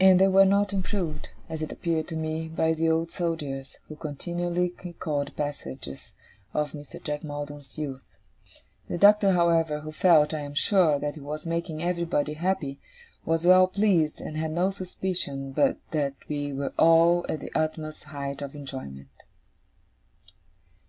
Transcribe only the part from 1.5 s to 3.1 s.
it appeared to me, by the